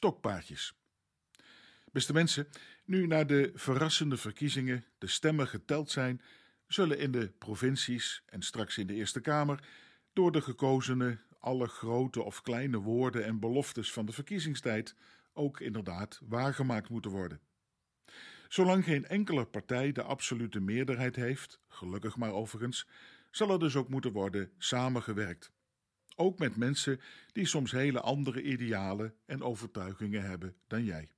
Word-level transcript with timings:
stokpaardjes. 0.00 0.74
Beste 1.92 2.12
mensen, 2.12 2.48
nu 2.84 3.06
na 3.06 3.24
de 3.24 3.50
verrassende 3.54 4.16
verkiezingen 4.16 4.84
de 4.98 5.06
stemmen 5.06 5.48
geteld 5.48 5.90
zijn, 5.90 6.22
zullen 6.66 6.98
in 6.98 7.10
de 7.10 7.28
provincies 7.38 8.22
en 8.26 8.42
straks 8.42 8.78
in 8.78 8.86
de 8.86 8.94
Eerste 8.94 9.20
Kamer 9.20 9.68
door 10.12 10.32
de 10.32 10.40
gekozenen 10.40 11.20
alle 11.38 11.66
grote 11.66 12.22
of 12.22 12.42
kleine 12.42 12.78
woorden 12.78 13.24
en 13.24 13.38
beloftes 13.38 13.92
van 13.92 14.06
de 14.06 14.12
verkiezingstijd 14.12 14.94
ook 15.32 15.60
inderdaad 15.60 16.20
waargemaakt 16.24 16.88
moeten 16.88 17.10
worden. 17.10 17.40
Zolang 18.48 18.84
geen 18.84 19.06
enkele 19.06 19.44
partij 19.44 19.92
de 19.92 20.02
absolute 20.02 20.60
meerderheid 20.60 21.16
heeft, 21.16 21.60
gelukkig 21.68 22.16
maar 22.16 22.32
overigens, 22.32 22.86
zal 23.30 23.50
er 23.50 23.58
dus 23.58 23.76
ook 23.76 23.88
moeten 23.88 24.12
worden 24.12 24.52
samengewerkt. 24.58 25.52
Ook 26.20 26.38
met 26.38 26.56
mensen 26.56 27.00
die 27.32 27.46
soms 27.46 27.70
hele 27.70 28.00
andere 28.00 28.42
idealen 28.42 29.14
en 29.26 29.42
overtuigingen 29.42 30.22
hebben 30.22 30.56
dan 30.66 30.84
jij. 30.84 31.10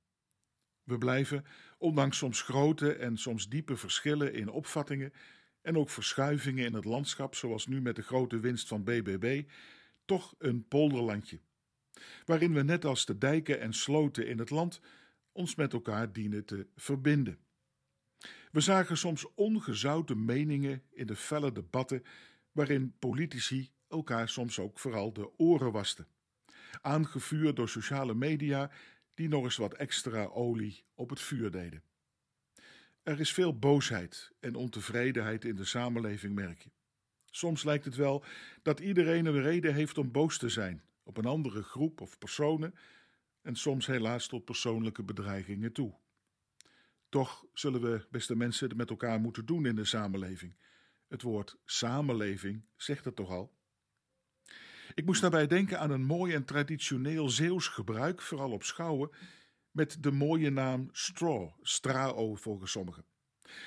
We 0.83 0.97
blijven, 0.97 1.45
ondanks 1.77 2.17
soms 2.17 2.41
grote 2.41 2.93
en 2.93 3.17
soms 3.17 3.49
diepe 3.49 3.77
verschillen 3.77 4.33
in 4.33 4.49
opvattingen 4.49 5.13
en 5.61 5.77
ook 5.77 5.89
verschuivingen 5.89 6.65
in 6.65 6.73
het 6.73 6.85
landschap, 6.85 7.35
zoals 7.35 7.67
nu 7.67 7.81
met 7.81 7.95
de 7.95 8.01
grote 8.01 8.39
winst 8.39 8.67
van 8.67 8.83
BBB, 8.83 9.43
toch 10.05 10.35
een 10.37 10.67
polderlandje. 10.67 11.39
Waarin 12.25 12.53
we 12.53 12.63
net 12.63 12.85
als 12.85 13.05
de 13.05 13.17
dijken 13.17 13.59
en 13.59 13.73
sloten 13.73 14.27
in 14.27 14.39
het 14.39 14.49
land 14.49 14.81
ons 15.31 15.55
met 15.55 15.73
elkaar 15.73 16.13
dienen 16.13 16.45
te 16.45 16.67
verbinden. 16.75 17.37
We 18.51 18.59
zagen 18.59 18.97
soms 18.97 19.33
ongezouten 19.35 20.25
meningen 20.25 20.83
in 20.91 21.07
de 21.07 21.15
felle 21.15 21.51
debatten 21.51 22.03
waarin 22.51 22.95
politici 22.99 23.71
elkaar 23.93 24.29
soms 24.29 24.59
ook 24.59 24.79
vooral 24.79 25.13
de 25.13 25.37
oren 25.37 25.71
wasten. 25.71 26.07
Aangevuurd 26.81 27.55
door 27.55 27.69
sociale 27.69 28.13
media 28.13 28.71
die 29.13 29.27
nog 29.27 29.43
eens 29.43 29.57
wat 29.57 29.73
extra 29.73 30.25
olie 30.25 30.85
op 30.93 31.09
het 31.09 31.21
vuur 31.21 31.51
deden. 31.51 31.83
Er 33.03 33.19
is 33.19 33.33
veel 33.33 33.57
boosheid 33.59 34.31
en 34.39 34.55
ontevredenheid 34.55 35.45
in 35.45 35.55
de 35.55 35.65
samenleving, 35.65 36.35
merk 36.35 36.61
je. 36.61 36.71
Soms 37.25 37.63
lijkt 37.63 37.85
het 37.85 37.95
wel 37.95 38.23
dat 38.61 38.79
iedereen 38.79 39.25
een 39.25 39.41
reden 39.41 39.73
heeft 39.73 39.97
om 39.97 40.11
boos 40.11 40.37
te 40.37 40.49
zijn 40.49 40.83
op 41.03 41.17
een 41.17 41.25
andere 41.25 41.63
groep 41.63 42.01
of 42.01 42.17
personen, 42.17 42.73
en 43.41 43.55
soms 43.55 43.85
helaas 43.85 44.27
tot 44.27 44.45
persoonlijke 44.45 45.03
bedreigingen 45.03 45.71
toe. 45.71 45.93
Toch 47.09 47.45
zullen 47.53 47.81
we, 47.81 48.05
beste 48.09 48.35
mensen, 48.35 48.67
het 48.67 48.77
met 48.77 48.89
elkaar 48.89 49.19
moeten 49.19 49.45
doen 49.45 49.65
in 49.65 49.75
de 49.75 49.85
samenleving. 49.85 50.55
Het 51.07 51.21
woord 51.21 51.57
samenleving 51.65 52.65
zegt 52.75 53.05
het 53.05 53.15
toch 53.15 53.29
al? 53.29 53.53
Ik 54.93 55.05
moest 55.05 55.21
daarbij 55.21 55.47
denken 55.47 55.79
aan 55.79 55.91
een 55.91 56.05
mooi 56.05 56.33
en 56.33 56.45
traditioneel 56.45 57.29
Zeeuws 57.29 57.67
gebruik, 57.67 58.21
vooral 58.21 58.51
op 58.51 58.63
schouwen, 58.63 59.09
met 59.71 60.03
de 60.03 60.11
mooie 60.11 60.49
naam 60.49 60.89
straw, 60.91 61.49
strao 61.61 62.35
volgens 62.35 62.71
sommigen, 62.71 63.05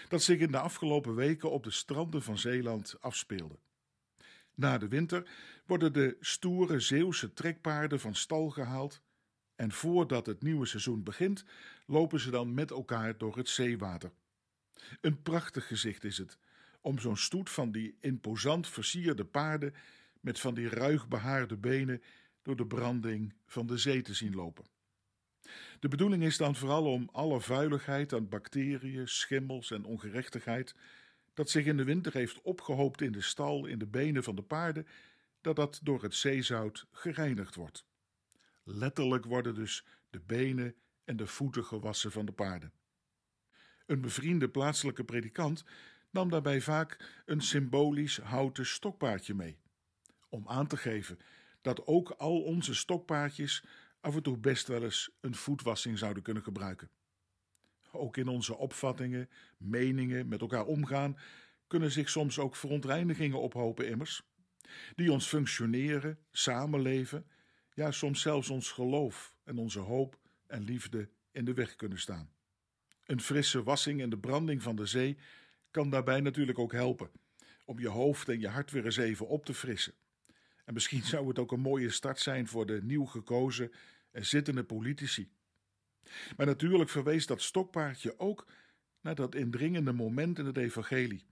dat 0.08 0.22
zich 0.22 0.38
in 0.38 0.50
de 0.50 0.58
afgelopen 0.58 1.14
weken 1.14 1.50
op 1.50 1.64
de 1.64 1.70
stranden 1.70 2.22
van 2.22 2.38
Zeeland 2.38 2.96
afspeelde. 3.00 3.58
Na 4.54 4.78
de 4.78 4.88
winter 4.88 5.28
worden 5.66 5.92
de 5.92 6.16
stoere 6.20 6.80
Zeeuwse 6.80 7.32
trekpaarden 7.32 8.00
van 8.00 8.14
stal 8.14 8.50
gehaald 8.50 9.02
en 9.56 9.72
voordat 9.72 10.26
het 10.26 10.42
nieuwe 10.42 10.66
seizoen 10.66 11.02
begint, 11.02 11.44
lopen 11.86 12.20
ze 12.20 12.30
dan 12.30 12.54
met 12.54 12.70
elkaar 12.70 13.18
door 13.18 13.36
het 13.36 13.48
zeewater. 13.48 14.12
Een 15.00 15.22
prachtig 15.22 15.66
gezicht 15.66 16.04
is 16.04 16.18
het, 16.18 16.38
om 16.80 16.98
zo'n 16.98 17.16
stoet 17.16 17.50
van 17.50 17.72
die 17.72 17.96
imposant 18.00 18.68
versierde 18.68 19.24
paarden 19.24 19.74
met 20.26 20.40
van 20.40 20.54
die 20.54 20.68
ruig 20.68 21.08
behaarde 21.08 21.56
benen 21.56 22.02
door 22.42 22.56
de 22.56 22.66
branding 22.66 23.34
van 23.46 23.66
de 23.66 23.78
zee 23.78 24.02
te 24.02 24.14
zien 24.14 24.34
lopen. 24.34 24.64
De 25.80 25.88
bedoeling 25.88 26.22
is 26.22 26.36
dan 26.36 26.56
vooral 26.56 26.92
om 26.92 27.08
alle 27.12 27.40
vuiligheid 27.40 28.12
aan 28.12 28.28
bacteriën, 28.28 29.08
schimmels 29.08 29.70
en 29.70 29.84
ongerechtigheid 29.84 30.74
dat 31.34 31.50
zich 31.50 31.64
in 31.64 31.76
de 31.76 31.84
winter 31.84 32.12
heeft 32.12 32.42
opgehoopt 32.42 33.00
in 33.00 33.12
de 33.12 33.20
stal 33.20 33.66
in 33.66 33.78
de 33.78 33.86
benen 33.86 34.22
van 34.22 34.34
de 34.34 34.42
paarden, 34.42 34.86
dat 35.40 35.56
dat 35.56 35.80
door 35.82 36.02
het 36.02 36.14
zeezout 36.14 36.86
gereinigd 36.90 37.54
wordt. 37.54 37.86
Letterlijk 38.62 39.24
worden 39.24 39.54
dus 39.54 39.84
de 40.10 40.20
benen 40.20 40.74
en 41.04 41.16
de 41.16 41.26
voeten 41.26 41.64
gewassen 41.64 42.12
van 42.12 42.26
de 42.26 42.32
paarden. 42.32 42.72
Een 43.86 44.00
bevriende 44.00 44.48
plaatselijke 44.48 45.04
predikant 45.04 45.64
nam 46.10 46.30
daarbij 46.30 46.60
vaak 46.60 47.22
een 47.26 47.40
symbolisch 47.40 48.18
houten 48.18 48.66
stokpaardje 48.66 49.34
mee, 49.34 49.58
om 50.28 50.48
aan 50.48 50.66
te 50.66 50.76
geven 50.76 51.18
dat 51.60 51.86
ook 51.86 52.10
al 52.10 52.42
onze 52.42 52.74
stokpaardjes 52.74 53.64
af 54.00 54.14
en 54.14 54.22
toe 54.22 54.38
best 54.38 54.66
wel 54.66 54.82
eens 54.82 55.10
een 55.20 55.34
voetwassing 55.34 55.98
zouden 55.98 56.22
kunnen 56.22 56.42
gebruiken. 56.42 56.90
Ook 57.92 58.16
in 58.16 58.28
onze 58.28 58.56
opvattingen, 58.56 59.30
meningen, 59.56 60.28
met 60.28 60.40
elkaar 60.40 60.66
omgaan, 60.66 61.18
kunnen 61.66 61.90
zich 61.90 62.08
soms 62.08 62.38
ook 62.38 62.56
verontreinigingen 62.56 63.40
ophopen, 63.40 63.88
immers, 63.88 64.22
die 64.94 65.12
ons 65.12 65.26
functioneren, 65.26 66.18
samenleven, 66.30 67.26
ja, 67.74 67.90
soms 67.90 68.20
zelfs 68.20 68.50
ons 68.50 68.70
geloof 68.70 69.36
en 69.44 69.58
onze 69.58 69.78
hoop 69.78 70.18
en 70.46 70.62
liefde 70.62 71.08
in 71.30 71.44
de 71.44 71.54
weg 71.54 71.76
kunnen 71.76 71.98
staan. 71.98 72.30
Een 73.04 73.20
frisse 73.20 73.62
wassing 73.62 74.00
en 74.00 74.10
de 74.10 74.18
branding 74.18 74.62
van 74.62 74.76
de 74.76 74.86
zee 74.86 75.18
kan 75.70 75.90
daarbij 75.90 76.20
natuurlijk 76.20 76.58
ook 76.58 76.72
helpen 76.72 77.10
om 77.64 77.78
je 77.78 77.88
hoofd 77.88 78.28
en 78.28 78.40
je 78.40 78.48
hart 78.48 78.70
weer 78.70 78.84
eens 78.84 78.96
even 78.96 79.28
op 79.28 79.44
te 79.44 79.54
frissen. 79.54 79.94
En 80.66 80.74
misschien 80.74 81.02
zou 81.02 81.28
het 81.28 81.38
ook 81.38 81.52
een 81.52 81.60
mooie 81.60 81.90
start 81.90 82.18
zijn 82.18 82.48
voor 82.48 82.66
de 82.66 82.82
nieuw 82.82 83.04
gekozen 83.04 83.72
en 84.10 84.26
zittende 84.26 84.64
politici. 84.64 85.30
Maar 86.36 86.46
natuurlijk 86.46 86.90
verwees 86.90 87.26
dat 87.26 87.42
stokpaardje 87.42 88.18
ook 88.18 88.46
naar 89.00 89.14
dat 89.14 89.34
indringende 89.34 89.92
moment 89.92 90.38
in 90.38 90.46
het 90.46 90.56
evangelie, 90.56 91.26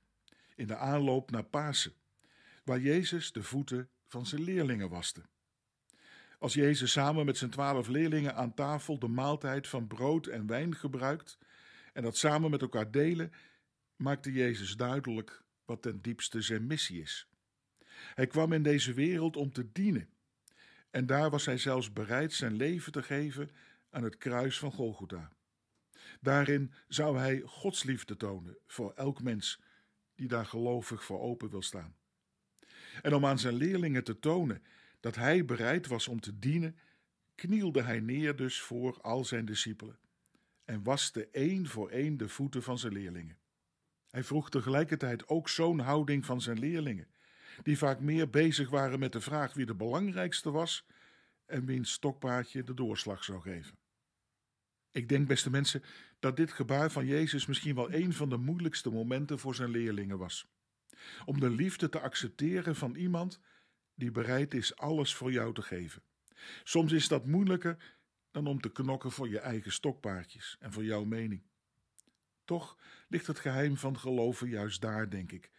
in 0.55 0.67
de 0.67 0.77
aanloop 0.77 1.31
naar 1.31 1.45
Pasen, 1.45 1.93
waar 2.65 2.81
Jezus 2.81 3.33
de 3.33 3.43
voeten 3.43 3.89
van 4.07 4.27
zijn 4.27 4.43
leerlingen 4.43 4.89
waste. 4.89 5.23
Als 6.39 6.55
Jezus 6.55 6.93
samen 6.93 7.25
met 7.25 7.37
zijn 7.37 7.51
twaalf 7.51 7.89
leerlingen 7.89 8.35
aan 8.35 8.55
tafel 8.55 8.99
de 8.99 9.09
maaltijd 9.09 9.69
van 9.69 9.87
brood 9.87 10.27
en 10.27 10.47
wijn 10.47 10.75
gebruikt 10.75 11.39
en 11.93 12.03
dat 12.03 12.17
samen 12.17 12.51
met 12.51 12.63
elkaar 12.63 12.91
delen, 12.91 13.33
maakte 13.97 14.33
Jezus 14.33 14.77
duidelijk 14.77 15.43
wat 15.65 15.83
ten 15.83 16.03
diepste 16.03 16.41
zijn 16.41 16.67
missie 16.67 17.01
is. 17.01 17.29
Hij 18.15 18.27
kwam 18.27 18.53
in 18.53 18.63
deze 18.63 18.93
wereld 18.93 19.37
om 19.37 19.53
te 19.53 19.73
dienen. 19.73 20.09
En 20.91 21.07
daar 21.07 21.31
was 21.31 21.47
hij 21.47 21.59
zelfs 21.59 21.93
bereid 21.93 22.33
zijn 22.33 22.57
leven 22.57 22.93
te 22.93 23.03
geven 23.03 23.51
aan 23.91 24.03
het 24.03 24.17
kruis 24.17 24.59
van 24.59 24.73
Golgotha. 24.73 25.33
Daarin 26.21 26.73
zou 26.89 27.19
hij 27.19 27.41
Gods 27.41 27.83
liefde 27.83 28.17
tonen 28.17 28.57
voor 28.67 28.93
elk 28.95 29.23
mens 29.23 29.61
die 30.15 30.29
daar 30.29 30.47
gelovig 30.47 31.05
voor 31.05 31.21
open 31.21 31.51
wil 31.51 31.63
staan. 31.63 31.97
En 33.03 33.15
om 33.15 33.27
aan 33.27 33.39
zijn 33.39 33.55
leerlingen 33.55 34.05
te 34.05 34.19
tonen 34.19 34.63
dat 35.01 35.15
hij 35.15 35.45
bereid 35.45 35.87
was 35.87 36.09
om 36.09 36.21
te 36.21 36.39
dienen, 36.39 36.79
knielde 37.35 37.83
hij 37.83 38.01
neer 38.01 38.37
dus 38.37 38.61
voor 38.61 39.01
al 39.01 39.25
zijn 39.25 39.45
discipelen 39.45 39.99
en 40.65 40.83
waste 40.83 41.29
één 41.31 41.67
voor 41.67 41.91
één 41.91 42.17
de 42.17 42.29
voeten 42.29 42.63
van 42.63 42.79
zijn 42.79 42.93
leerlingen. 42.93 43.39
Hij 44.11 44.25
vroeg 44.25 44.51
tegelijkertijd 44.51 45.29
ook 45.29 45.49
zo'n 45.49 45.79
houding 45.79 46.25
van 46.25 46.41
zijn 46.41 46.59
leerlingen, 46.59 47.09
die 47.63 47.79
vaak 47.79 48.01
meer 48.01 48.31
bezig 48.31 48.71
waren 48.71 48.99
met 48.99 49.13
de 49.13 49.21
vraag 49.21 49.55
wie 49.55 49.67
de 49.67 49.75
belangrijkste 49.75 50.51
was 50.51 50.87
en 51.47 51.67
wiens 51.67 51.93
stokpaardje 51.93 52.63
de 52.63 52.75
doorslag 52.75 53.25
zou 53.25 53.41
geven. 53.41 53.79
Ik 54.91 55.09
denk, 55.09 55.29
beste 55.29 55.51
mensen, 55.51 55.83
dat 56.19 56.37
dit 56.37 56.53
gebaar 56.53 56.91
van 56.91 57.07
Jezus 57.07 57.47
misschien 57.47 57.75
wel 57.75 57.93
een 57.93 58.13
van 58.13 58.29
de 58.29 58.37
moeilijkste 58.37 58.91
momenten 58.91 59.39
voor 59.39 59.55
zijn 59.55 59.71
leerlingen 59.71 60.19
was. 60.19 60.47
Om 61.25 61.41
de 61.41 61.51
liefde 61.51 61.89
te 61.89 62.01
accepteren 62.01 62.77
van 62.77 62.95
iemand 62.95 63.41
die 63.95 64.11
bereid 64.11 64.55
is 64.55 64.77
alles 64.77 65.15
voor 65.15 65.33
jou 65.33 65.55
te 65.55 65.63
geven. 65.63 66.03
Soms 66.65 66.93
is 66.93 67.09
dat 67.09 67.27
moeilijker 67.27 67.97
dan 68.31 68.47
om 68.47 68.61
te 68.61 68.73
knokken 68.73 69.13
voor 69.13 69.29
je 69.29 69.39
eigen 69.39 69.73
stokpaardjes 69.73 70.57
en 70.61 70.73
voor 70.73 70.85
jouw 70.85 71.05
mening. 71.05 71.43
Toch 72.45 72.79
ligt 73.09 73.27
het 73.27 73.39
geheim 73.39 73.77
van 73.77 73.99
geloven 73.99 74.49
juist 74.49 74.81
daar, 74.81 75.11
denk 75.11 75.33
ik, 75.33 75.51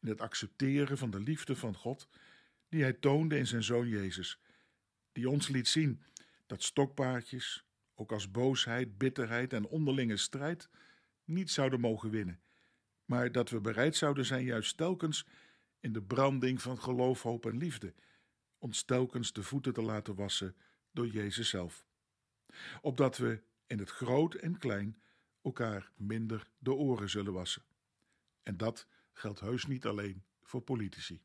in 0.00 0.08
het 0.08 0.20
accepteren 0.20 0.98
van 0.98 1.10
de 1.10 1.20
liefde 1.20 1.56
van 1.56 1.74
God 1.74 2.08
die 2.68 2.82
Hij 2.82 2.92
toonde 2.92 3.38
in 3.38 3.46
zijn 3.46 3.62
Zoon 3.62 3.88
Jezus, 3.88 4.38
die 5.12 5.28
ons 5.28 5.48
liet 5.48 5.68
zien 5.68 6.02
dat 6.46 6.62
stokpaardjes, 6.62 7.64
ook 7.94 8.12
als 8.12 8.30
boosheid, 8.30 8.98
bitterheid 8.98 9.52
en 9.52 9.66
onderlinge 9.66 10.16
strijd, 10.16 10.68
niet 11.24 11.50
zouden 11.50 11.80
mogen 11.80 12.10
winnen, 12.10 12.40
maar 13.04 13.32
dat 13.32 13.50
we 13.50 13.60
bereid 13.60 13.96
zouden 13.96 14.24
zijn 14.24 14.44
juist 14.44 14.76
telkens 14.76 15.26
in 15.80 15.92
de 15.92 16.02
branding 16.02 16.62
van 16.62 16.80
geloof, 16.80 17.22
hoop 17.22 17.46
en 17.46 17.56
liefde, 17.56 17.94
ons 18.58 18.82
telkens 18.82 19.32
de 19.32 19.42
voeten 19.42 19.72
te 19.72 19.82
laten 19.82 20.14
wassen 20.14 20.56
door 20.92 21.06
Jezus 21.06 21.48
zelf. 21.48 21.84
Opdat 22.80 23.16
we 23.16 23.42
in 23.66 23.78
het 23.78 23.90
groot 23.90 24.34
en 24.34 24.58
klein 24.58 25.02
elkaar 25.42 25.90
minder 25.96 26.50
de 26.58 26.72
oren 26.72 27.10
zullen 27.10 27.32
wassen. 27.32 27.62
En 28.42 28.56
dat 28.56 28.86
geldt 29.12 29.40
heus 29.40 29.66
niet 29.66 29.86
alleen 29.86 30.24
voor 30.42 30.62
politici. 30.62 31.22